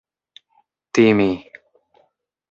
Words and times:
timi 0.93 1.27